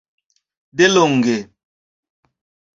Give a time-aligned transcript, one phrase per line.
[0.77, 1.37] delonge